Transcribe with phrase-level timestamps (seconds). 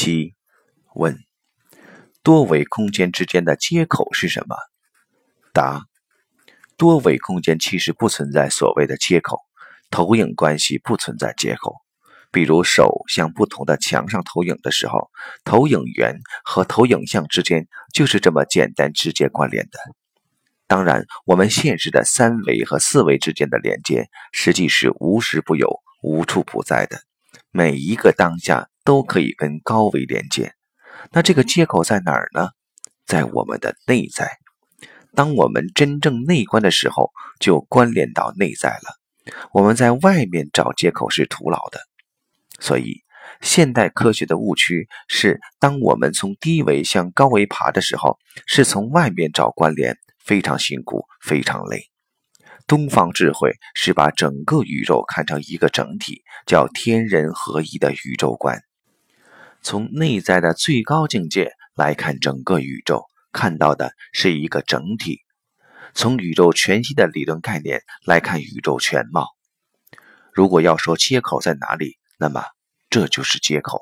[0.00, 0.36] 七
[0.94, 1.18] 问：
[2.22, 4.54] 多维空间之间的接口是什么？
[5.52, 5.86] 答：
[6.76, 9.40] 多维空间其实不存在所谓的接口，
[9.90, 11.74] 投影关系不存在接口。
[12.30, 15.10] 比如手向不同的墙上投影的时候，
[15.42, 19.80] 投影源和投影像之间就是这么简单直接关联的。
[20.68, 27.00] 当然，我们现实的三维和四维之间的连接，实际是无时不有、无处不在的。
[27.50, 30.52] 每一个当下都可以跟高维连接。
[31.12, 32.50] 那这个接口在哪儿呢？
[33.06, 34.38] 在我们的内在。
[35.14, 37.10] 当我们真正内观的时候，
[37.40, 39.34] 就关联到内在了。
[39.52, 41.80] 我们在外面找接口是徒劳的。
[42.60, 43.02] 所以，
[43.40, 51.87] 现代科学的误区是：当我们从低维向高维爬的时候，是从外面找关联，非常辛苦，非常累。
[52.68, 58.62] 东方智慧是把整个宇宙看成一个整体，叫天人合一的宇宙观。
[59.62, 65.16] 从内在的最高境界来看整个宇宙，看到的是一个整体；
[65.94, 69.28] 从宇宙全息的理论概念来看宇宙全貌。
[70.34, 71.96] 如果要说接口在哪里？
[72.18, 72.44] 那么，
[72.90, 73.80] 这就是接口。